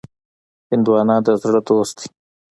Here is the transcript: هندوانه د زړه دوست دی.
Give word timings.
هندوانه 0.69 1.15
د 1.25 1.27
زړه 1.41 1.59
دوست 1.67 1.95
دی. 1.99 2.07